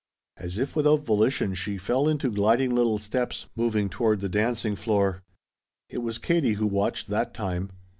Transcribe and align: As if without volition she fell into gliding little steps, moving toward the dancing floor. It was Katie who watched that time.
As 0.37 0.57
if 0.57 0.75
without 0.75 1.03
volition 1.03 1.53
she 1.53 1.77
fell 1.77 2.07
into 2.07 2.31
gliding 2.31 2.73
little 2.73 2.97
steps, 2.97 3.45
moving 3.55 3.87
toward 3.87 4.19
the 4.21 4.29
dancing 4.29 4.75
floor. 4.75 5.21
It 5.89 5.99
was 5.99 6.17
Katie 6.17 6.53
who 6.53 6.65
watched 6.65 7.05
that 7.09 7.35
time. 7.35 7.69